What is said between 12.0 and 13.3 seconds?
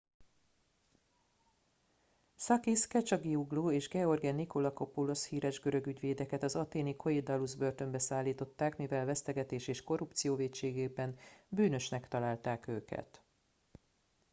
találták őket